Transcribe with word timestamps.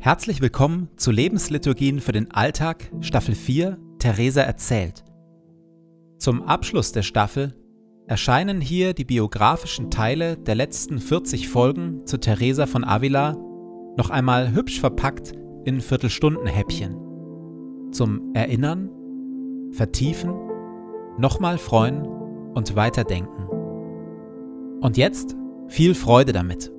Herzlich 0.00 0.40
willkommen 0.40 0.88
zu 0.96 1.10
Lebensliturgien 1.10 2.00
für 2.00 2.12
den 2.12 2.30
Alltag, 2.30 2.88
Staffel 3.00 3.34
4, 3.34 3.78
Theresa 3.98 4.42
erzählt. 4.42 5.02
Zum 6.18 6.42
Abschluss 6.42 6.92
der 6.92 7.02
Staffel 7.02 7.56
erscheinen 8.06 8.60
hier 8.60 8.94
die 8.94 9.04
biografischen 9.04 9.90
Teile 9.90 10.36
der 10.36 10.54
letzten 10.54 11.00
40 11.00 11.48
Folgen 11.48 12.06
zu 12.06 12.16
Theresa 12.16 12.66
von 12.66 12.84
Avila 12.84 13.32
noch 13.96 14.10
einmal 14.10 14.52
hübsch 14.52 14.78
verpackt 14.78 15.32
in 15.64 15.80
Viertelstundenhäppchen. 15.80 17.90
Zum 17.90 18.32
Erinnern, 18.34 18.88
Vertiefen, 19.72 20.32
nochmal 21.18 21.58
freuen 21.58 22.06
und 22.54 22.76
weiterdenken. 22.76 23.48
Und 24.80 24.96
jetzt 24.96 25.34
viel 25.66 25.96
Freude 25.96 26.32
damit. 26.32 26.70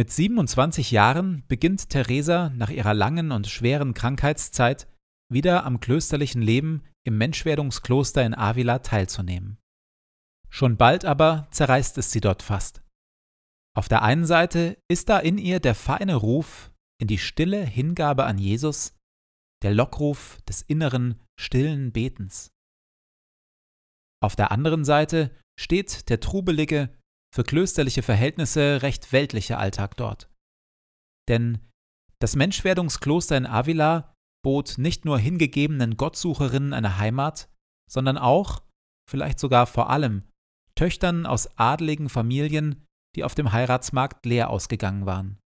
Mit 0.00 0.10
27 0.10 0.92
Jahren 0.92 1.44
beginnt 1.46 1.90
Theresa 1.90 2.48
nach 2.56 2.70
ihrer 2.70 2.94
langen 2.94 3.32
und 3.32 3.48
schweren 3.48 3.92
Krankheitszeit 3.92 4.88
wieder 5.30 5.66
am 5.66 5.78
klösterlichen 5.78 6.40
Leben 6.40 6.84
im 7.04 7.18
Menschwerdungskloster 7.18 8.24
in 8.24 8.34
Avila 8.34 8.78
teilzunehmen. 8.78 9.58
Schon 10.48 10.78
bald 10.78 11.04
aber 11.04 11.48
zerreißt 11.50 11.98
es 11.98 12.12
sie 12.12 12.22
dort 12.22 12.42
fast. 12.42 12.82
Auf 13.76 13.88
der 13.88 14.00
einen 14.00 14.24
Seite 14.24 14.78
ist 14.90 15.10
da 15.10 15.18
in 15.18 15.36
ihr 15.36 15.60
der 15.60 15.74
feine 15.74 16.14
Ruf 16.14 16.72
in 16.98 17.06
die 17.06 17.18
stille 17.18 17.62
Hingabe 17.62 18.24
an 18.24 18.38
Jesus, 18.38 18.96
der 19.62 19.74
Lockruf 19.74 20.40
des 20.48 20.62
inneren, 20.62 21.20
stillen 21.38 21.92
Betens. 21.92 22.52
Auf 24.22 24.34
der 24.34 24.50
anderen 24.50 24.86
Seite 24.86 25.30
steht 25.58 26.08
der 26.08 26.20
trubelige, 26.20 26.88
für 27.34 27.44
klösterliche 27.44 28.02
Verhältnisse 28.02 28.82
recht 28.82 29.12
weltlicher 29.12 29.58
Alltag 29.58 29.96
dort. 29.96 30.30
Denn 31.28 31.58
das 32.18 32.36
Menschwerdungskloster 32.36 33.36
in 33.36 33.46
Avila 33.46 34.14
bot 34.44 34.78
nicht 34.78 35.04
nur 35.04 35.18
hingegebenen 35.18 35.96
Gottsucherinnen 35.96 36.72
eine 36.72 36.98
Heimat, 36.98 37.48
sondern 37.90 38.18
auch, 38.18 38.62
vielleicht 39.08 39.38
sogar 39.38 39.66
vor 39.66 39.90
allem, 39.90 40.24
Töchtern 40.74 41.26
aus 41.26 41.58
adligen 41.58 42.08
Familien, 42.08 42.86
die 43.16 43.24
auf 43.24 43.34
dem 43.34 43.52
Heiratsmarkt 43.52 44.24
leer 44.24 44.50
ausgegangen 44.50 45.06
waren. 45.06 45.38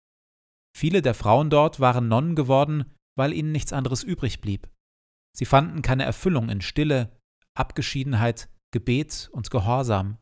Viele 0.76 1.02
der 1.02 1.14
Frauen 1.14 1.50
dort 1.50 1.80
waren 1.80 2.08
Nonnen 2.08 2.34
geworden, 2.34 2.92
weil 3.16 3.32
ihnen 3.32 3.52
nichts 3.52 3.72
anderes 3.72 4.02
übrig 4.02 4.40
blieb. 4.40 4.68
Sie 5.36 5.44
fanden 5.44 5.82
keine 5.82 6.04
Erfüllung 6.04 6.48
in 6.48 6.60
Stille, 6.60 7.16
Abgeschiedenheit, 7.56 8.48
Gebet 8.72 9.28
und 9.32 9.50
Gehorsam. 9.50 10.18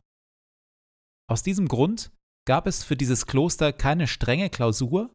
Aus 1.29 1.43
diesem 1.43 1.67
Grund 1.67 2.11
gab 2.45 2.67
es 2.67 2.83
für 2.83 2.97
dieses 2.97 3.25
Kloster 3.25 3.71
keine 3.71 4.07
strenge 4.07 4.49
Klausur, 4.49 5.13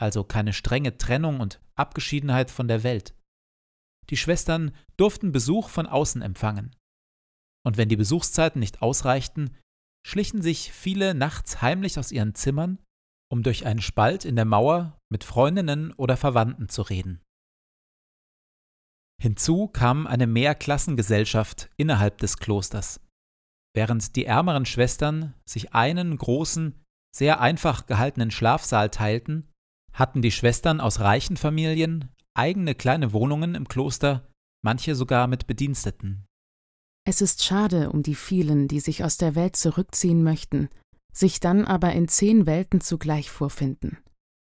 also 0.00 0.24
keine 0.24 0.52
strenge 0.52 0.96
Trennung 0.98 1.40
und 1.40 1.60
Abgeschiedenheit 1.76 2.50
von 2.50 2.68
der 2.68 2.82
Welt. 2.82 3.14
Die 4.10 4.16
Schwestern 4.16 4.74
durften 4.96 5.32
Besuch 5.32 5.68
von 5.68 5.86
außen 5.86 6.22
empfangen. 6.22 6.74
Und 7.64 7.76
wenn 7.76 7.88
die 7.88 7.96
Besuchszeiten 7.96 8.60
nicht 8.60 8.82
ausreichten, 8.82 9.56
schlichen 10.06 10.42
sich 10.42 10.72
viele 10.72 11.14
nachts 11.14 11.60
heimlich 11.60 11.98
aus 11.98 12.10
ihren 12.10 12.34
Zimmern, 12.34 12.78
um 13.30 13.42
durch 13.42 13.66
einen 13.66 13.82
Spalt 13.82 14.24
in 14.24 14.36
der 14.36 14.44
Mauer 14.44 14.98
mit 15.10 15.24
Freundinnen 15.24 15.92
oder 15.92 16.16
Verwandten 16.16 16.68
zu 16.68 16.82
reden. 16.82 17.20
Hinzu 19.20 19.68
kam 19.68 20.06
eine 20.06 20.26
Mehrklassengesellschaft 20.26 21.70
innerhalb 21.76 22.18
des 22.18 22.38
Klosters. 22.38 23.00
Während 23.74 24.16
die 24.16 24.24
ärmeren 24.24 24.66
Schwestern 24.66 25.34
sich 25.44 25.74
einen 25.74 26.16
großen, 26.16 26.74
sehr 27.14 27.40
einfach 27.40 27.86
gehaltenen 27.86 28.30
Schlafsaal 28.30 28.90
teilten, 28.90 29.48
hatten 29.92 30.22
die 30.22 30.32
Schwestern 30.32 30.80
aus 30.80 31.00
reichen 31.00 31.36
Familien 31.36 32.08
eigene 32.34 32.74
kleine 32.74 33.12
Wohnungen 33.12 33.54
im 33.54 33.68
Kloster, 33.68 34.28
manche 34.62 34.94
sogar 34.94 35.26
mit 35.26 35.46
Bediensteten. 35.46 36.26
Es 37.04 37.20
ist 37.20 37.42
schade 37.42 37.90
um 37.90 38.02
die 38.02 38.14
vielen, 38.14 38.68
die 38.68 38.80
sich 38.80 39.04
aus 39.04 39.16
der 39.16 39.34
Welt 39.34 39.56
zurückziehen 39.56 40.22
möchten, 40.22 40.68
sich 41.12 41.40
dann 41.40 41.64
aber 41.64 41.92
in 41.92 42.08
zehn 42.08 42.46
Welten 42.46 42.80
zugleich 42.80 43.30
vorfinden, 43.30 43.98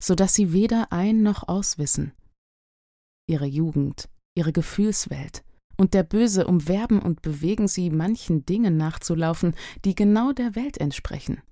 so 0.03 0.15
dass 0.15 0.35
sie 0.35 0.53
weder 0.53 0.93
ein 0.93 1.23
noch 1.23 1.49
auswissen. 1.49 2.13
Ihre 3.29 3.47
Jugend, 3.47 4.09
ihre 4.37 4.53
Gefühlswelt, 4.53 5.45
und 5.83 5.95
der 5.95 6.05
Böse 6.05 6.47
umwerben 6.47 7.03
und 7.03 7.23
bewegen 7.23 7.67
sie, 7.67 7.91
manchen 7.91 8.47
Dingen 8.47 8.77
nachzulaufen, 8.77 9.57
die 9.85 9.97
genau 9.97 10.31
der 10.31 10.55
Welt 10.55 10.79
entsprechen. 10.79 11.43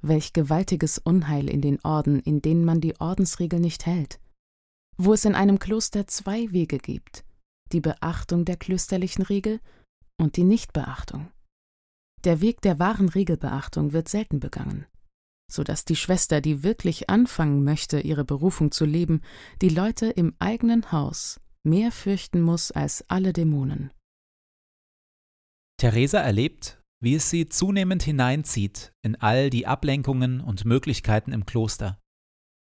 Welch 0.00 0.32
gewaltiges 0.32 0.96
Unheil 0.96 1.50
in 1.50 1.60
den 1.60 1.78
Orden, 1.84 2.18
in 2.18 2.40
denen 2.40 2.64
man 2.64 2.80
die 2.80 2.98
Ordensregel 2.98 3.60
nicht 3.60 3.84
hält. 3.84 4.20
Wo 4.96 5.12
es 5.12 5.26
in 5.26 5.34
einem 5.34 5.58
Kloster 5.58 6.06
zwei 6.06 6.50
Wege 6.50 6.78
gibt, 6.78 7.26
die 7.72 7.82
Beachtung 7.82 8.46
der 8.46 8.56
klösterlichen 8.56 9.22
Regel 9.22 9.60
und 10.16 10.38
die 10.38 10.44
Nichtbeachtung. 10.44 11.30
Der 12.24 12.40
Weg 12.40 12.62
der 12.62 12.78
wahren 12.78 13.10
Regelbeachtung 13.10 13.92
wird 13.92 14.08
selten 14.08 14.40
begangen, 14.40 14.86
so 15.52 15.62
dass 15.62 15.84
die 15.84 15.96
Schwester, 15.96 16.40
die 16.40 16.62
wirklich 16.62 17.10
anfangen 17.10 17.64
möchte, 17.64 18.00
ihre 18.00 18.24
Berufung 18.24 18.72
zu 18.72 18.86
leben, 18.86 19.20
die 19.60 19.68
Leute 19.68 20.06
im 20.06 20.34
eigenen 20.38 20.90
Haus 20.90 21.38
mehr 21.64 21.92
fürchten 21.92 22.40
muss 22.40 22.70
als 22.70 23.08
alle 23.08 23.32
Dämonen. 23.32 23.90
Theresa 25.80 26.20
erlebt, 26.20 26.80
wie 27.02 27.14
es 27.14 27.28
sie 27.28 27.48
zunehmend 27.48 28.02
hineinzieht 28.02 28.92
in 29.02 29.16
all 29.16 29.50
die 29.50 29.66
Ablenkungen 29.66 30.40
und 30.40 30.64
Möglichkeiten 30.64 31.32
im 31.32 31.44
Kloster. 31.44 32.00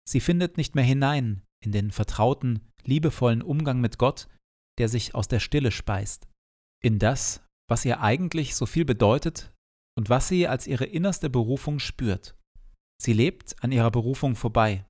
Sie 0.08 0.20
findet 0.20 0.56
nicht 0.56 0.74
mehr 0.74 0.84
hinein 0.84 1.42
in 1.64 1.72
den 1.72 1.90
vertrauten, 1.90 2.68
liebevollen 2.84 3.42
Umgang 3.42 3.80
mit 3.80 3.98
Gott, 3.98 4.28
der 4.78 4.88
sich 4.88 5.14
aus 5.14 5.28
der 5.28 5.40
Stille 5.40 5.70
speist, 5.70 6.28
in 6.82 6.98
das, 6.98 7.44
was 7.68 7.84
ihr 7.84 8.00
eigentlich 8.00 8.54
so 8.54 8.66
viel 8.66 8.84
bedeutet 8.84 9.52
und 9.96 10.08
was 10.08 10.28
sie 10.28 10.48
als 10.48 10.66
ihre 10.66 10.86
innerste 10.86 11.30
Berufung 11.30 11.78
spürt. 11.78 12.36
Sie 13.00 13.12
lebt 13.12 13.62
an 13.62 13.72
ihrer 13.72 13.90
Berufung 13.90 14.36
vorbei. 14.36 14.86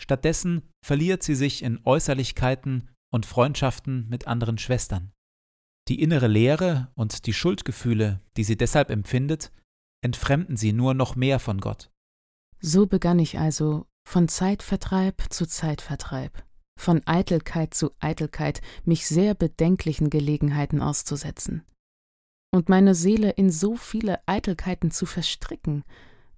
Stattdessen 0.00 0.68
verliert 0.84 1.22
sie 1.22 1.34
sich 1.34 1.62
in 1.62 1.80
Äußerlichkeiten 1.84 2.90
und 3.12 3.26
Freundschaften 3.26 4.08
mit 4.08 4.26
anderen 4.26 4.58
Schwestern. 4.58 5.12
Die 5.88 6.00
innere 6.00 6.28
Leere 6.28 6.90
und 6.94 7.26
die 7.26 7.32
Schuldgefühle, 7.32 8.20
die 8.36 8.44
sie 8.44 8.56
deshalb 8.56 8.90
empfindet, 8.90 9.52
entfremden 10.02 10.56
sie 10.56 10.72
nur 10.72 10.94
noch 10.94 11.14
mehr 11.14 11.38
von 11.38 11.60
Gott. 11.60 11.90
So 12.60 12.86
begann 12.86 13.18
ich 13.18 13.38
also 13.38 13.86
von 14.04 14.28
Zeitvertreib 14.28 15.22
zu 15.30 15.46
Zeitvertreib, 15.46 16.44
von 16.78 17.06
Eitelkeit 17.06 17.74
zu 17.74 17.90
Eitelkeit 18.00 18.60
mich 18.84 19.06
sehr 19.06 19.34
bedenklichen 19.34 20.10
Gelegenheiten 20.10 20.80
auszusetzen 20.80 21.64
und 22.52 22.68
meine 22.68 22.94
Seele 22.94 23.30
in 23.30 23.50
so 23.50 23.76
viele 23.76 24.20
Eitelkeiten 24.26 24.90
zu 24.90 25.06
verstricken, 25.06 25.84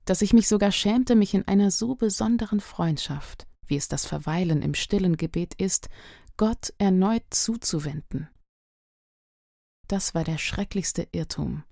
dass 0.04 0.22
ich 0.22 0.32
mich 0.32 0.48
sogar 0.48 0.70
schämte, 0.70 1.16
mich 1.16 1.34
in 1.34 1.46
einer 1.48 1.70
so 1.70 1.94
besonderen 1.96 2.60
Freundschaft, 2.60 3.46
wie 3.66 3.76
es 3.76 3.88
das 3.88 4.06
Verweilen 4.06 4.62
im 4.62 4.74
stillen 4.74 5.16
Gebet 5.16 5.54
ist, 5.54 5.88
Gott 6.36 6.74
erneut 6.78 7.24
zuzuwenden. 7.30 8.28
Das 9.86 10.14
war 10.14 10.24
der 10.24 10.38
schrecklichste 10.38 11.08
Irrtum, 11.12 11.64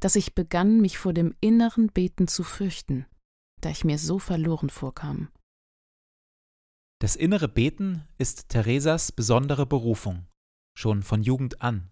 dass 0.00 0.16
ich 0.16 0.34
begann, 0.34 0.80
mich 0.80 0.98
vor 0.98 1.12
dem 1.12 1.34
inneren 1.40 1.88
Beten 1.88 2.28
zu 2.28 2.44
fürchten, 2.44 3.06
da 3.60 3.70
ich 3.70 3.84
mir 3.84 3.98
so 3.98 4.18
verloren 4.18 4.70
vorkam. 4.70 5.30
Das 7.00 7.16
innere 7.16 7.48
Beten 7.48 8.06
ist 8.18 8.48
Theresas 8.50 9.10
besondere 9.12 9.66
Berufung, 9.66 10.26
schon 10.78 11.02
von 11.02 11.22
Jugend 11.22 11.60
an. 11.60 11.90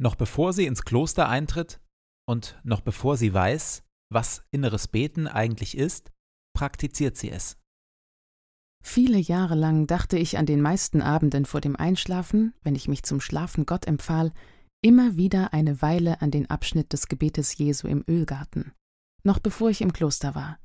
Noch 0.00 0.14
bevor 0.14 0.52
sie 0.52 0.66
ins 0.66 0.82
Kloster 0.82 1.28
eintritt 1.28 1.80
und 2.26 2.58
noch 2.64 2.80
bevor 2.80 3.16
sie 3.18 3.34
weiß, 3.34 3.84
was 4.10 4.42
inneres 4.50 4.88
Beten 4.88 5.28
eigentlich 5.28 5.76
ist, 5.76 6.10
praktiziert 6.56 7.16
sie 7.16 7.30
es. 7.30 7.59
Viele 8.82 9.18
Jahre 9.18 9.54
lang 9.54 9.86
dachte 9.86 10.18
ich 10.18 10.38
an 10.38 10.46
den 10.46 10.60
meisten 10.60 11.02
Abenden 11.02 11.44
vor 11.44 11.60
dem 11.60 11.76
Einschlafen, 11.76 12.54
wenn 12.62 12.74
ich 12.74 12.88
mich 12.88 13.02
zum 13.02 13.20
Schlafen 13.20 13.66
Gott 13.66 13.86
empfahl, 13.86 14.32
immer 14.82 15.16
wieder 15.16 15.52
eine 15.52 15.82
Weile 15.82 16.22
an 16.22 16.30
den 16.30 16.48
Abschnitt 16.48 16.92
des 16.92 17.08
Gebetes 17.08 17.56
Jesu 17.56 17.86
im 17.86 18.04
Ölgarten, 18.08 18.72
noch 19.22 19.38
bevor 19.38 19.70
ich 19.70 19.82
im 19.82 19.92
Kloster 19.92 20.34
war. 20.34 20.58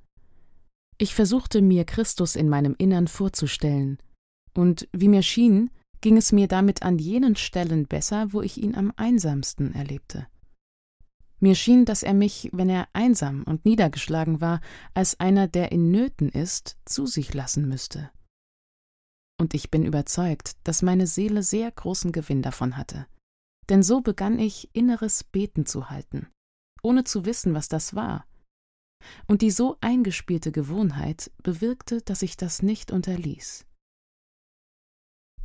Ich 0.97 1.13
versuchte 1.13 1.61
mir 1.61 1.83
Christus 1.83 2.35
in 2.35 2.47
meinem 2.47 2.75
Innern 2.77 3.07
vorzustellen, 3.07 3.99
und 4.53 4.87
wie 4.93 5.09
mir 5.09 5.21
schien, 5.21 5.69
ging 5.99 6.15
es 6.15 6.31
mir 6.31 6.47
damit 6.47 6.83
an 6.83 6.97
jenen 6.97 7.35
Stellen 7.35 7.85
besser, 7.85 8.31
wo 8.31 8.41
ich 8.41 8.57
ihn 8.57 8.75
am 8.75 8.93
einsamsten 8.95 9.73
erlebte. 9.73 10.27
Mir 11.39 11.55
schien, 11.55 11.85
dass 11.85 12.03
er 12.03 12.13
mich, 12.13 12.49
wenn 12.53 12.69
er 12.69 12.87
einsam 12.93 13.43
und 13.43 13.65
niedergeschlagen 13.65 14.41
war, 14.41 14.61
als 14.93 15.19
einer, 15.19 15.47
der 15.47 15.71
in 15.71 15.91
Nöten 15.91 16.29
ist, 16.29 16.77
zu 16.85 17.05
sich 17.05 17.33
lassen 17.33 17.67
müsste. 17.67 18.09
Und 19.39 19.53
ich 19.53 19.69
bin 19.69 19.85
überzeugt, 19.85 20.55
dass 20.63 20.81
meine 20.81 21.07
Seele 21.07 21.43
sehr 21.43 21.69
großen 21.69 22.11
Gewinn 22.13 22.41
davon 22.41 22.77
hatte. 22.77 23.05
Denn 23.67 23.83
so 23.83 24.01
begann 24.01 24.39
ich, 24.39 24.69
inneres 24.73 25.23
Beten 25.23 25.65
zu 25.65 25.89
halten, 25.89 26.27
ohne 26.83 27.03
zu 27.03 27.25
wissen, 27.25 27.53
was 27.53 27.67
das 27.67 27.95
war. 27.95 28.25
Und 29.27 29.41
die 29.41 29.51
so 29.51 29.77
eingespielte 29.81 30.51
Gewohnheit 30.51 31.31
bewirkte, 31.43 32.01
dass 32.01 32.21
ich 32.21 32.37
das 32.37 32.61
nicht 32.61 32.91
unterließ. 32.91 33.65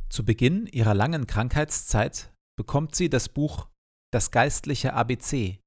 Zu 0.09 0.25
Beginn 0.25 0.67
ihrer 0.67 0.93
langen 0.93 1.27
Krankheitszeit 1.27 2.33
bekommt 2.57 2.95
sie 2.95 3.09
das 3.09 3.27
Buch 3.29 3.67
Das 4.11 4.31
geistliche 4.31 4.93
ABC 4.93 5.60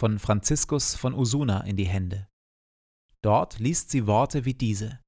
von 0.00 0.18
Franziskus 0.18 0.94
von 0.94 1.12
Usuna 1.12 1.60
in 1.64 1.76
die 1.76 1.86
Hände. 1.86 2.26
Dort 3.22 3.58
liest 3.58 3.90
sie 3.90 4.06
Worte 4.06 4.46
wie 4.46 4.54
diese. 4.54 4.98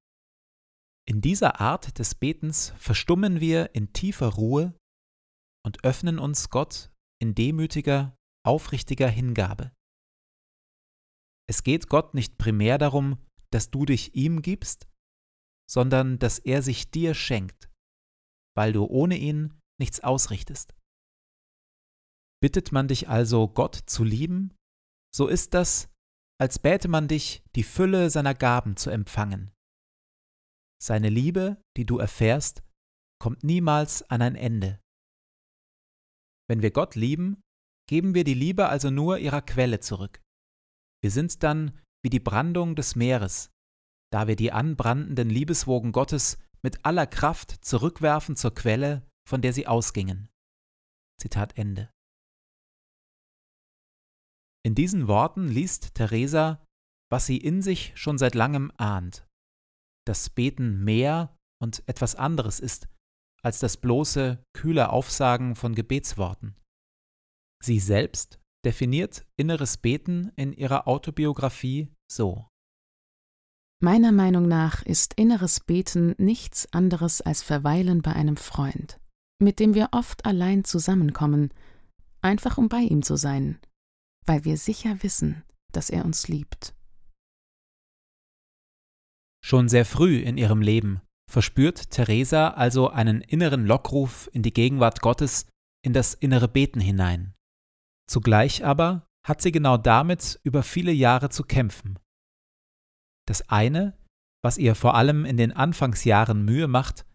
In 1.09 1.23
dieser 1.23 1.63
Art 1.63 1.99
des 1.99 2.15
Betens 2.15 2.75
verstummen 2.77 3.41
wir 3.41 3.75
in 3.75 3.95
tiefer 3.95 4.29
Ruhe 4.29 4.77
und 5.65 5.83
öffnen 5.83 6.19
uns 6.19 6.51
Gott 6.51 6.93
in 7.23 7.35
demütiger, 7.35 8.15
aufrichtiger 8.47 9.09
Hingabe. 9.09 9.73
Es 11.49 11.63
geht 11.63 11.89
Gott 11.89 12.13
nicht 12.13 12.37
primär 12.37 12.77
darum, 12.77 13.17
dass 13.51 13.71
du 13.71 13.87
dich 13.87 14.15
ihm 14.15 14.43
gibst, 14.43 14.87
sondern 15.71 16.19
dass 16.19 16.39
er 16.39 16.61
sich 16.61 16.91
dir 16.91 17.15
schenkt, 17.15 17.71
weil 18.55 18.75
du 18.75 18.85
ohne 18.85 19.17
ihn 19.17 19.59
nichts 19.81 20.01
ausrichtest. 20.01 20.75
Bittet 22.43 22.73
man 22.73 22.89
dich 22.89 23.09
also, 23.09 23.49
Gott 23.49 23.77
zu 23.87 24.05
lieben, 24.05 24.55
so 25.15 25.29
ist 25.29 25.55
das, 25.55 25.89
als 26.41 26.59
bäte 26.59 26.89
man 26.89 27.09
dich, 27.09 27.43
die 27.55 27.63
Fülle 27.63 28.11
seiner 28.11 28.35
Gaben 28.35 28.77
zu 28.77 28.91
empfangen. 28.91 29.53
Seine 30.83 31.11
Liebe, 31.11 31.63
die 31.77 31.87
du 31.87 31.99
erfährst, 31.99 32.65
kommt 33.21 33.45
niemals 33.45 34.03
an 34.11 34.23
ein 34.23 34.35
Ende. 34.35 34.81
Wenn 36.49 36.63
wir 36.63 36.73
Gott 36.73 36.97
lieben, 36.97 37.41
geben 37.89 38.15
wir 38.15 38.25
die 38.25 38.35
Liebe 38.35 38.69
also 38.69 38.91
nur 38.91 39.19
ihrer 39.19 39.43
Quelle 39.43 39.81
zurück. 39.81 40.21
Wir 41.03 41.11
sind 41.11 41.43
dann 41.43 41.79
wie 42.03 42.11
die 42.11 42.21
Brandung 42.21 42.75
des 42.75 42.97
Meeres, 42.97 43.51
da 44.13 44.27
wir 44.27 44.35
die 44.35 44.51
anbrandenden 44.51 45.31
Liebeswogen 45.31 45.93
Gottes 45.93 46.39
mit 46.63 46.85
aller 46.85 47.07
Kraft 47.07 47.65
zurückwerfen 47.65 48.35
zur 48.35 48.55
Quelle, 48.55 49.07
von 49.29 49.41
der 49.43 49.53
sie 49.53 49.67
ausgingen. 49.67 50.29
Zitat 51.21 51.57
Ende. 51.57 51.92
In 54.65 54.75
diesen 54.75 55.09
Worten 55.09 55.49
liest 55.49 55.95
Theresa, 55.95 56.65
was 57.11 57.27
sie 57.27 57.37
in 57.37 57.63
sich 57.63 57.93
schon 57.95 58.17
seit 58.17 58.35
langem 58.35 58.73
ahnt, 58.77 59.27
dass 60.07 60.31
Beten 60.31 60.85
mehr 60.85 61.37
und 61.61 61.83
etwas 61.87 62.15
anderes 62.15 62.61
ist 62.61 62.89
als 63.43 63.59
das 63.59 63.77
bloße, 63.77 64.43
kühle 64.53 64.91
Aufsagen 64.91 65.57
von 65.57 65.75
Gebetsworten. 65.75 66.57
Sie 67.63 67.81
selbst 67.81 68.41
definiert 68.65 69.27
inneres 69.37 69.77
Beten 69.77 70.31
in 70.37 70.53
ihrer 70.53 70.87
Autobiografie 70.87 71.93
so. 72.11 72.47
Meiner 73.83 74.13
Meinung 74.13 74.47
nach 74.47 74.83
ist 74.83 75.15
inneres 75.15 75.59
Beten 75.59 76.15
nichts 76.19 76.73
anderes 76.73 77.21
als 77.21 77.43
Verweilen 77.43 78.01
bei 78.01 78.13
einem 78.13 78.37
Freund, 78.37 79.01
mit 79.41 79.59
dem 79.59 79.75
wir 79.75 79.89
oft 79.91 80.25
allein 80.25 80.63
zusammenkommen, 80.63 81.53
einfach 82.21 82.59
um 82.59 82.69
bei 82.69 82.79
ihm 82.79 83.03
zu 83.03 83.17
sein, 83.17 83.59
weil 84.27 84.45
wir 84.45 84.57
sicher 84.57 85.03
wissen, 85.03 85.43
dass 85.73 85.91
er 85.91 86.05
uns 86.05 86.29
liebt. 86.29 86.75
Schon 89.45 89.69
sehr 89.69 89.85
früh 89.85 90.19
in 90.19 90.39
ihrem 90.39 90.63
Leben 90.63 91.01
verspürt 91.31 91.91
Theresa 91.91 92.49
also 92.49 92.91
einen 92.91 93.21
inneren 93.23 93.67
Lockruf 93.67 94.29
in 94.33 94.43
die 94.43 94.53
Gegenwart 94.53 95.01
Gottes, 95.01 95.47
in 95.85 95.93
das 95.93 96.15
innere 96.15 96.47
Beten 96.47 96.81
hinein. 96.81 97.35
Zugleich 98.09 98.65
aber 98.65 99.07
hat 99.27 99.41
sie 99.41 99.53
genau 99.53 99.77
damit 99.77 100.39
über 100.43 100.63
viele 100.63 100.93
Jahre 100.93 101.31
zu 101.31 101.43
kämpfen. 101.45 101.99
Das 103.27 103.49
eine, 103.49 103.97
was 104.43 104.59
ihr 104.59 104.75
vor 104.75 104.95
allem 104.95 105.25
in 105.25 105.37
den 105.37 105.53
Anfangsjahren 105.53 106.45
Mühe 106.45 106.69
macht, 106.69 107.07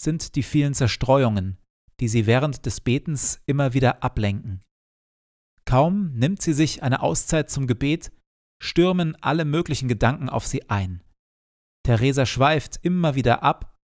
sind 0.00 0.36
die 0.36 0.42
vielen 0.42 0.74
Zerstreuungen, 0.74 1.58
die 2.00 2.08
sie 2.08 2.26
während 2.26 2.66
des 2.66 2.80
Betens 2.80 3.40
immer 3.46 3.74
wieder 3.74 4.02
ablenken. 4.02 4.62
Kaum 5.74 6.12
nimmt 6.12 6.40
sie 6.40 6.52
sich 6.52 6.84
eine 6.84 7.02
Auszeit 7.02 7.50
zum 7.50 7.66
Gebet, 7.66 8.12
stürmen 8.62 9.16
alle 9.20 9.44
möglichen 9.44 9.88
Gedanken 9.88 10.28
auf 10.28 10.46
sie 10.46 10.70
ein. 10.70 11.02
Theresa 11.84 12.26
schweift 12.26 12.78
immer 12.82 13.16
wieder 13.16 13.42
ab 13.42 13.76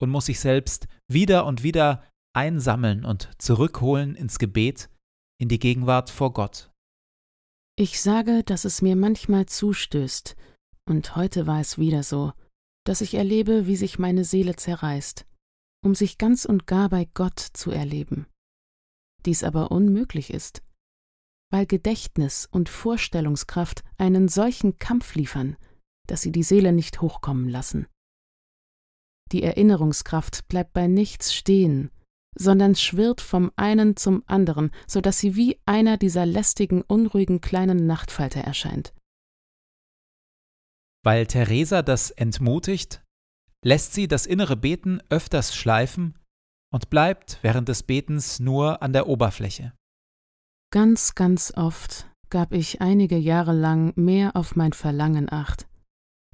und 0.00 0.08
muss 0.08 0.24
sich 0.24 0.40
selbst 0.40 0.88
wieder 1.08 1.44
und 1.44 1.62
wieder 1.62 2.02
einsammeln 2.34 3.04
und 3.04 3.28
zurückholen 3.36 4.14
ins 4.14 4.38
Gebet, 4.38 4.88
in 5.38 5.50
die 5.50 5.58
Gegenwart 5.58 6.08
vor 6.08 6.32
Gott. 6.32 6.70
Ich 7.78 8.00
sage, 8.00 8.42
dass 8.42 8.64
es 8.64 8.80
mir 8.80 8.96
manchmal 8.96 9.44
zustößt, 9.44 10.36
und 10.88 11.16
heute 11.16 11.46
war 11.46 11.60
es 11.60 11.76
wieder 11.76 12.02
so, 12.02 12.32
dass 12.86 13.02
ich 13.02 13.12
erlebe, 13.12 13.66
wie 13.66 13.76
sich 13.76 13.98
meine 13.98 14.24
Seele 14.24 14.56
zerreißt, 14.56 15.26
um 15.84 15.94
sich 15.94 16.16
ganz 16.16 16.46
und 16.46 16.66
gar 16.66 16.88
bei 16.88 17.06
Gott 17.12 17.40
zu 17.40 17.72
erleben. 17.72 18.26
Dies 19.26 19.44
aber 19.44 19.70
unmöglich 19.70 20.32
ist, 20.32 20.62
weil 21.50 21.66
Gedächtnis 21.66 22.46
und 22.50 22.68
Vorstellungskraft 22.68 23.84
einen 23.98 24.28
solchen 24.28 24.78
Kampf 24.78 25.14
liefern, 25.14 25.56
dass 26.06 26.22
sie 26.22 26.32
die 26.32 26.42
Seele 26.42 26.72
nicht 26.72 27.00
hochkommen 27.00 27.48
lassen. 27.48 27.86
Die 29.32 29.42
Erinnerungskraft 29.42 30.46
bleibt 30.48 30.72
bei 30.72 30.86
nichts 30.86 31.34
stehen, 31.34 31.90
sondern 32.38 32.74
schwirrt 32.74 33.20
vom 33.20 33.50
einen 33.56 33.96
zum 33.96 34.22
anderen, 34.26 34.70
so 34.86 35.00
dass 35.00 35.18
sie 35.18 35.36
wie 35.36 35.58
einer 35.66 35.96
dieser 35.96 36.26
lästigen, 36.26 36.82
unruhigen 36.82 37.40
kleinen 37.40 37.86
Nachtfalter 37.86 38.40
erscheint. 38.40 38.94
Weil 41.04 41.26
Theresa 41.26 41.82
das 41.82 42.10
entmutigt, 42.10 43.02
lässt 43.64 43.94
sie 43.94 44.06
das 44.06 44.26
innere 44.26 44.56
Beten 44.56 45.00
öfters 45.08 45.54
schleifen 45.54 46.18
und 46.72 46.90
bleibt 46.90 47.38
während 47.42 47.68
des 47.68 47.82
Betens 47.82 48.38
nur 48.38 48.82
an 48.82 48.92
der 48.92 49.08
Oberfläche. 49.08 49.72
Ganz, 50.76 51.14
ganz 51.14 51.54
oft 51.56 52.06
gab 52.28 52.52
ich 52.52 52.82
einige 52.82 53.16
Jahre 53.16 53.54
lang 53.54 53.94
mehr 53.96 54.36
auf 54.36 54.56
mein 54.56 54.74
Verlangen 54.74 55.32
acht, 55.32 55.66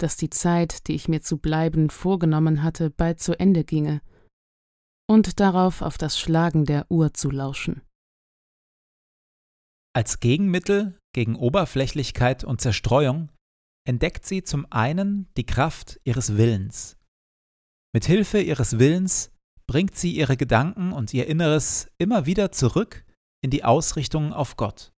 dass 0.00 0.16
die 0.16 0.30
Zeit, 0.30 0.88
die 0.88 0.96
ich 0.96 1.06
mir 1.06 1.22
zu 1.22 1.38
bleiben 1.38 1.90
vorgenommen 1.90 2.64
hatte, 2.64 2.90
bald 2.90 3.20
zu 3.20 3.38
Ende 3.38 3.62
ginge, 3.62 4.02
und 5.08 5.38
darauf 5.38 5.80
auf 5.80 5.96
das 5.96 6.18
Schlagen 6.18 6.64
der 6.64 6.90
Uhr 6.90 7.14
zu 7.14 7.30
lauschen. 7.30 7.82
Als 9.94 10.18
Gegenmittel 10.18 10.98
gegen 11.14 11.36
Oberflächlichkeit 11.36 12.42
und 12.42 12.60
Zerstreuung 12.60 13.30
entdeckt 13.86 14.26
sie 14.26 14.42
zum 14.42 14.66
einen 14.70 15.28
die 15.36 15.46
Kraft 15.46 16.00
ihres 16.02 16.36
Willens. 16.36 16.96
Mit 17.94 18.06
Hilfe 18.06 18.40
ihres 18.40 18.80
Willens 18.80 19.30
bringt 19.68 19.94
sie 19.94 20.10
ihre 20.10 20.36
Gedanken 20.36 20.92
und 20.92 21.14
ihr 21.14 21.28
Inneres 21.28 21.86
immer 21.96 22.26
wieder 22.26 22.50
zurück 22.50 23.04
in 23.42 23.50
die 23.50 23.64
Ausrichtung 23.64 24.32
auf 24.32 24.56
Gott. 24.56 24.92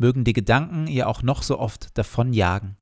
Mögen 0.00 0.24
die 0.24 0.32
Gedanken 0.32 0.86
ihr 0.86 1.08
auch 1.08 1.22
noch 1.22 1.42
so 1.42 1.58
oft 1.58 1.96
davonjagen. 1.96 2.76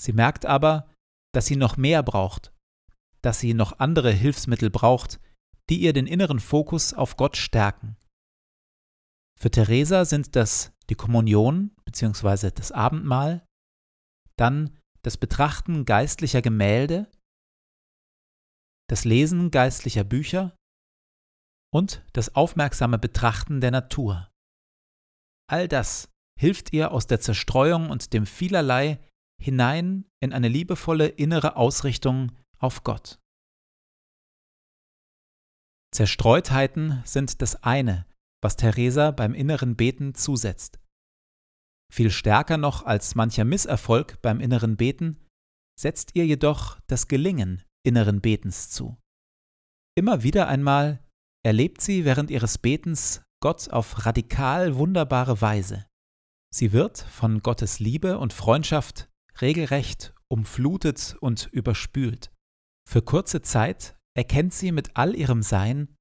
Sie 0.00 0.12
merkt 0.12 0.46
aber, 0.46 0.88
dass 1.34 1.46
sie 1.46 1.56
noch 1.56 1.76
mehr 1.76 2.02
braucht, 2.02 2.54
dass 3.22 3.40
sie 3.40 3.54
noch 3.54 3.78
andere 3.78 4.10
Hilfsmittel 4.12 4.70
braucht, 4.70 5.20
die 5.68 5.80
ihr 5.80 5.92
den 5.92 6.06
inneren 6.06 6.40
Fokus 6.40 6.94
auf 6.94 7.16
Gott 7.16 7.36
stärken. 7.36 7.96
Für 9.38 9.50
Theresa 9.50 10.04
sind 10.04 10.36
das 10.36 10.72
die 10.88 10.94
Kommunion 10.94 11.74
bzw. 11.84 12.50
das 12.50 12.72
Abendmahl, 12.72 13.46
dann 14.36 14.78
das 15.02 15.16
Betrachten 15.16 15.84
geistlicher 15.84 16.42
Gemälde, 16.42 17.10
das 18.88 19.04
Lesen 19.04 19.50
geistlicher 19.50 20.04
Bücher 20.04 20.56
und 21.72 22.04
das 22.12 22.34
aufmerksame 22.34 22.98
Betrachten 22.98 23.60
der 23.60 23.70
Natur. 23.70 24.30
All 25.48 25.68
das 25.68 26.10
hilft 26.38 26.72
ihr 26.72 26.92
aus 26.92 27.06
der 27.06 27.20
Zerstreuung 27.20 27.90
und 27.90 28.12
dem 28.12 28.26
Vielerlei 28.26 28.98
hinein 29.40 30.04
in 30.20 30.32
eine 30.32 30.48
liebevolle 30.48 31.08
innere 31.08 31.56
Ausrichtung 31.56 32.32
auf 32.58 32.84
Gott. 32.84 33.18
Zerstreutheiten 35.92 37.02
sind 37.04 37.42
das 37.42 37.62
eine, 37.64 38.06
was 38.42 38.56
Theresa 38.56 39.10
beim 39.10 39.34
inneren 39.34 39.76
Beten 39.76 40.14
zusetzt. 40.14 40.78
Viel 41.92 42.10
stärker 42.10 42.56
noch 42.56 42.84
als 42.86 43.16
mancher 43.16 43.44
Misserfolg 43.44 44.22
beim 44.22 44.40
inneren 44.40 44.76
Beten 44.76 45.26
setzt 45.78 46.14
ihr 46.14 46.26
jedoch 46.26 46.78
das 46.86 47.08
Gelingen 47.08 47.64
inneren 47.84 48.20
Betens 48.20 48.70
zu. 48.70 48.96
Immer 49.96 50.22
wieder 50.22 50.46
einmal 50.46 51.02
erlebt 51.44 51.80
sie 51.80 52.04
während 52.04 52.30
ihres 52.30 52.58
Betens 52.58 53.22
Gott 53.42 53.70
auf 53.70 54.06
radikal 54.06 54.76
wunderbare 54.76 55.40
Weise. 55.40 55.86
Sie 56.52 56.72
wird 56.72 56.98
von 56.98 57.42
Gottes 57.42 57.78
Liebe 57.78 58.18
und 58.18 58.32
Freundschaft 58.32 59.08
regelrecht 59.40 60.14
umflutet 60.28 61.16
und 61.20 61.48
überspült. 61.52 62.32
Für 62.88 63.02
kurze 63.02 63.42
Zeit 63.42 63.96
erkennt 64.16 64.52
sie 64.52 64.72
mit 64.72 64.96
all 64.96 65.14
ihrem 65.16 65.42
Sein, 65.42 65.96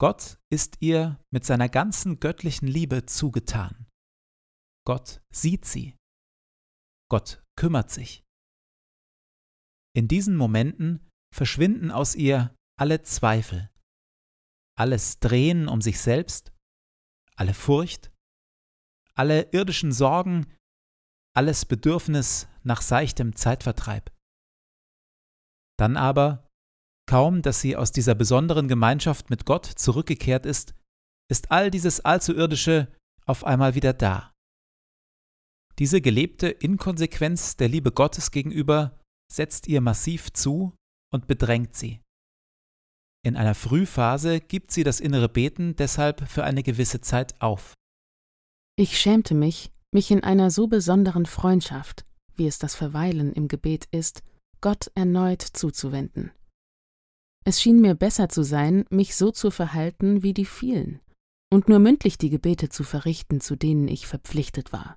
Gott 0.00 0.38
ist 0.48 0.76
ihr 0.80 1.20
mit 1.32 1.44
seiner 1.44 1.68
ganzen 1.68 2.20
göttlichen 2.20 2.68
Liebe 2.68 3.06
zugetan. 3.06 3.88
Gott 4.86 5.20
sieht 5.32 5.64
sie. 5.64 5.96
Gott 7.10 7.42
kümmert 7.56 7.90
sich. 7.90 8.22
In 9.96 10.06
diesen 10.06 10.36
Momenten 10.36 11.08
verschwinden 11.34 11.90
aus 11.90 12.14
ihr 12.14 12.54
alle 12.78 13.02
Zweifel, 13.02 13.70
alles 14.78 15.18
Drehen 15.18 15.68
um 15.68 15.80
sich 15.80 16.00
selbst, 16.00 16.52
alle 17.36 17.54
Furcht, 17.54 18.12
alle 19.14 19.50
irdischen 19.52 19.92
Sorgen, 19.92 20.54
alles 21.34 21.64
Bedürfnis 21.64 22.48
nach 22.62 22.82
seichtem 22.82 23.34
Zeitvertreib. 23.34 24.12
Dann 25.78 25.96
aber, 25.96 26.48
kaum 27.08 27.42
dass 27.42 27.60
sie 27.60 27.76
aus 27.76 27.92
dieser 27.92 28.14
besonderen 28.14 28.68
Gemeinschaft 28.68 29.30
mit 29.30 29.46
Gott 29.46 29.66
zurückgekehrt 29.66 30.46
ist, 30.46 30.74
ist 31.30 31.50
all 31.50 31.70
dieses 31.70 32.00
allzu 32.00 32.34
irdische 32.34 32.92
auf 33.26 33.44
einmal 33.44 33.74
wieder 33.74 33.92
da. 33.92 34.32
Diese 35.78 36.00
gelebte 36.00 36.48
Inkonsequenz 36.48 37.56
der 37.56 37.68
Liebe 37.68 37.92
Gottes 37.92 38.30
gegenüber 38.30 38.98
setzt 39.30 39.68
ihr 39.68 39.80
massiv 39.80 40.32
zu 40.32 40.74
und 41.12 41.28
bedrängt 41.28 41.76
sie. 41.76 42.00
In 43.28 43.36
einer 43.36 43.54
Frühphase 43.54 44.40
gibt 44.40 44.70
sie 44.70 44.84
das 44.84 45.00
innere 45.00 45.28
Beten 45.28 45.76
deshalb 45.76 46.26
für 46.30 46.44
eine 46.44 46.62
gewisse 46.62 47.02
Zeit 47.02 47.38
auf. 47.42 47.74
Ich 48.74 48.98
schämte 48.98 49.34
mich, 49.34 49.70
mich 49.92 50.10
in 50.10 50.24
einer 50.24 50.50
so 50.50 50.66
besonderen 50.66 51.26
Freundschaft, 51.26 52.06
wie 52.36 52.46
es 52.46 52.58
das 52.58 52.74
Verweilen 52.74 53.34
im 53.34 53.46
Gebet 53.46 53.84
ist, 53.90 54.22
Gott 54.62 54.90
erneut 54.94 55.42
zuzuwenden. 55.42 56.32
Es 57.44 57.60
schien 57.60 57.82
mir 57.82 57.94
besser 57.94 58.30
zu 58.30 58.42
sein, 58.42 58.86
mich 58.88 59.14
so 59.14 59.30
zu 59.30 59.50
verhalten 59.50 60.22
wie 60.22 60.32
die 60.32 60.46
vielen, 60.46 61.00
und 61.52 61.68
nur 61.68 61.80
mündlich 61.80 62.16
die 62.16 62.30
Gebete 62.30 62.70
zu 62.70 62.82
verrichten, 62.82 63.42
zu 63.42 63.56
denen 63.56 63.88
ich 63.88 64.06
verpflichtet 64.06 64.72
war, 64.72 64.96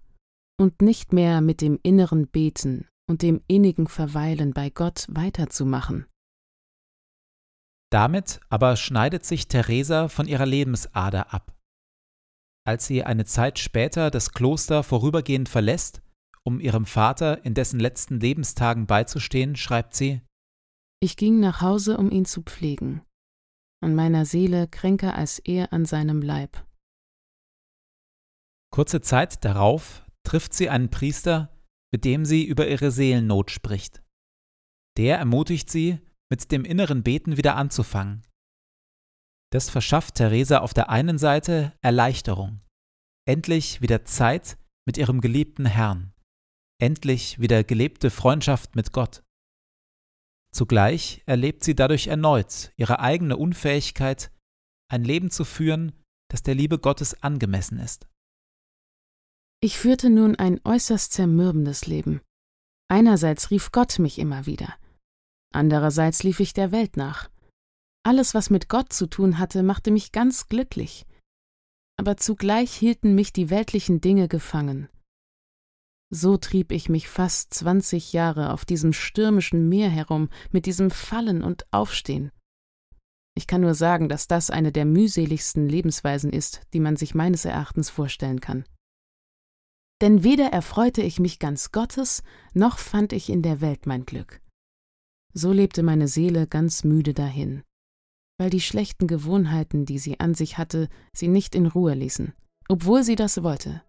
und 0.57 0.81
nicht 0.81 1.11
mehr 1.11 1.41
mit 1.41 1.59
dem 1.59 1.77
inneren 1.83 2.27
Beten 2.27 2.87
und 3.09 3.23
dem 3.23 3.41
innigen 3.47 3.87
Verweilen 3.87 4.53
bei 4.53 4.69
Gott 4.69 5.05
weiterzumachen. 5.09 6.05
Damit 7.91 8.39
aber 8.49 8.77
schneidet 8.77 9.25
sich 9.25 9.47
Theresa 9.47 10.07
von 10.07 10.27
ihrer 10.27 10.45
Lebensader 10.45 11.33
ab. 11.33 11.53
Als 12.65 12.85
sie 12.85 13.03
eine 13.03 13.25
Zeit 13.25 13.59
später 13.59 14.09
das 14.11 14.31
Kloster 14.31 14.83
vorübergehend 14.83 15.49
verlässt, 15.49 16.01
um 16.43 16.59
ihrem 16.59 16.85
Vater 16.85 17.43
in 17.45 17.53
dessen 17.53 17.79
letzten 17.79 18.19
Lebenstagen 18.19 18.87
beizustehen, 18.87 19.55
schreibt 19.55 19.95
sie 19.95 20.21
Ich 21.01 21.17
ging 21.17 21.39
nach 21.39 21.61
Hause, 21.61 21.97
um 21.97 22.09
ihn 22.11 22.25
zu 22.25 22.43
pflegen, 22.43 23.01
an 23.83 23.93
meiner 23.93 24.25
Seele 24.25 24.67
kränker 24.67 25.15
als 25.15 25.39
er 25.39 25.73
an 25.73 25.85
seinem 25.85 26.21
Leib. 26.21 26.65
Kurze 28.71 29.01
Zeit 29.01 29.43
darauf 29.43 30.05
trifft 30.23 30.53
sie 30.53 30.69
einen 30.69 30.89
Priester, 30.89 31.53
mit 31.91 32.05
dem 32.05 32.23
sie 32.23 32.45
über 32.45 32.69
ihre 32.69 32.91
Seelennot 32.91 33.51
spricht. 33.51 34.01
Der 34.97 35.17
ermutigt 35.17 35.69
sie, 35.69 35.99
mit 36.31 36.51
dem 36.51 36.63
inneren 36.63 37.03
Beten 37.03 37.35
wieder 37.35 37.57
anzufangen. 37.57 38.25
Das 39.51 39.69
verschafft 39.69 40.15
Theresa 40.15 40.59
auf 40.59 40.73
der 40.73 40.89
einen 40.89 41.17
Seite 41.17 41.73
Erleichterung, 41.81 42.61
endlich 43.27 43.81
wieder 43.81 44.05
Zeit 44.05 44.57
mit 44.87 44.97
ihrem 44.97 45.19
geliebten 45.19 45.65
Herrn, 45.65 46.13
endlich 46.81 47.39
wieder 47.39 47.65
gelebte 47.65 48.09
Freundschaft 48.09 48.77
mit 48.77 48.93
Gott. 48.93 49.23
Zugleich 50.55 51.21
erlebt 51.25 51.65
sie 51.65 51.75
dadurch 51.75 52.07
erneut 52.07 52.71
ihre 52.77 52.99
eigene 52.99 53.35
Unfähigkeit, 53.35 54.31
ein 54.89 55.03
Leben 55.03 55.31
zu 55.31 55.43
führen, 55.43 55.91
das 56.29 56.43
der 56.43 56.55
Liebe 56.55 56.79
Gottes 56.79 57.21
angemessen 57.21 57.77
ist. 57.77 58.07
Ich 59.61 59.77
führte 59.77 60.09
nun 60.09 60.37
ein 60.37 60.61
äußerst 60.63 61.11
zermürbendes 61.11 61.87
Leben. 61.87 62.21
Einerseits 62.89 63.51
rief 63.51 63.71
Gott 63.71 63.99
mich 63.99 64.17
immer 64.17 64.45
wieder, 64.45 64.75
andererseits 65.51 66.23
lief 66.23 66.39
ich 66.39 66.53
der 66.53 66.71
Welt 66.71 66.97
nach. 66.97 67.29
Alles, 68.03 68.33
was 68.33 68.49
mit 68.49 68.69
Gott 68.69 68.91
zu 68.91 69.07
tun 69.07 69.37
hatte, 69.37 69.63
machte 69.63 69.91
mich 69.91 70.11
ganz 70.11 70.47
glücklich. 70.47 71.05
Aber 71.97 72.17
zugleich 72.17 72.73
hielten 72.73 73.13
mich 73.13 73.31
die 73.31 73.49
weltlichen 73.49 74.01
Dinge 74.01 74.27
gefangen. 74.27 74.89
So 76.13 76.35
trieb 76.35 76.71
ich 76.71 76.89
mich 76.89 77.07
fast 77.07 77.53
zwanzig 77.53 78.11
Jahre 78.11 78.51
auf 78.51 78.65
diesem 78.65 78.91
stürmischen 78.91 79.69
Meer 79.69 79.89
herum, 79.89 80.29
mit 80.51 80.65
diesem 80.65 80.91
Fallen 80.91 81.43
und 81.43 81.71
Aufstehen. 81.71 82.31
Ich 83.33 83.47
kann 83.47 83.61
nur 83.61 83.75
sagen, 83.75 84.09
dass 84.09 84.27
das 84.27 84.49
eine 84.49 84.73
der 84.73 84.83
mühseligsten 84.83 85.69
Lebensweisen 85.69 86.33
ist, 86.33 86.61
die 86.73 86.81
man 86.81 86.97
sich 86.97 87.15
meines 87.15 87.45
Erachtens 87.45 87.89
vorstellen 87.89 88.41
kann. 88.41 88.65
Denn 90.01 90.23
weder 90.23 90.47
erfreute 90.47 91.01
ich 91.01 91.19
mich 91.19 91.39
ganz 91.39 91.71
Gottes, 91.71 92.23
noch 92.53 92.77
fand 92.77 93.13
ich 93.13 93.29
in 93.29 93.41
der 93.41 93.61
Welt 93.61 93.85
mein 93.85 94.05
Glück. 94.05 94.40
So 95.33 95.51
lebte 95.51 95.83
meine 95.83 96.07
Seele 96.07 96.47
ganz 96.47 96.83
müde 96.83 97.13
dahin 97.13 97.63
weil 98.41 98.49
die 98.49 98.59
schlechten 98.59 99.05
Gewohnheiten, 99.05 99.85
die 99.85 99.99
sie 99.99 100.19
an 100.19 100.33
sich 100.33 100.57
hatte, 100.57 100.89
sie 101.13 101.27
nicht 101.27 101.53
in 101.53 101.67
Ruhe 101.67 101.93
ließen, 101.93 102.33
obwohl 102.69 103.03
sie 103.03 103.15
das 103.15 103.43
wollte. 103.43 103.83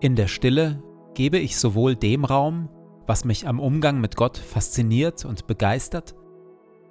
In 0.00 0.16
der 0.16 0.26
Stille 0.26 0.82
gebe 1.14 1.38
ich 1.38 1.56
sowohl 1.58 1.94
dem 1.94 2.24
Raum, 2.24 2.68
was 3.06 3.24
mich 3.24 3.46
am 3.46 3.60
Umgang 3.60 4.00
mit 4.00 4.16
Gott 4.16 4.36
fasziniert 4.36 5.24
und 5.24 5.46
begeistert, 5.46 6.16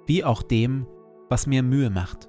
wie 0.08 0.24
auch 0.24 0.42
dem, 0.42 0.86
was 1.28 1.46
mir 1.46 1.62
Mühe 1.62 1.90
macht. 1.90 2.28